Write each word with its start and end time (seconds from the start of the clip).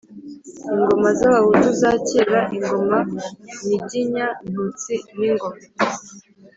ingoma 0.75 1.09
z'abahutu 1.19 1.69
za 1.81 1.91
kera, 2.07 2.39
ingoma 2.57 2.97
nyiginya-ntutsi 3.65 4.93
n'ingoma 5.17 5.61